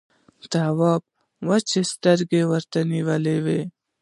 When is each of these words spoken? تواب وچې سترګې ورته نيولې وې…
تواب 0.51 1.01
وچې 1.47 1.81
سترګې 1.93 2.41
ورته 2.51 2.79
نيولې 2.91 3.37
وې… 3.45 3.61